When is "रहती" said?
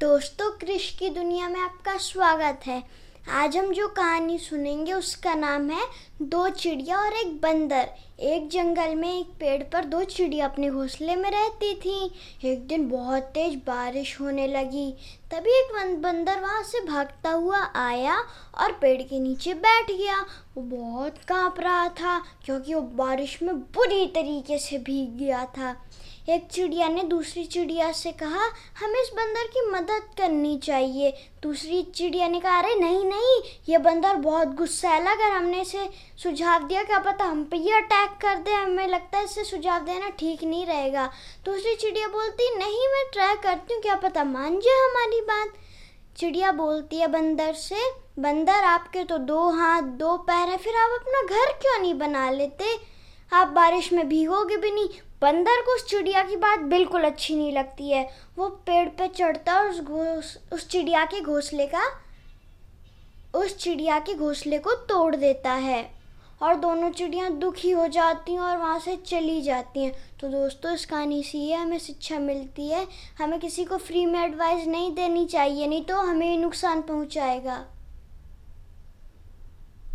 11.30-11.74